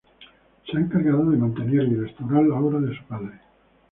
[0.65, 3.39] Se ha encargado de mantener y restaurar la obra de su padre.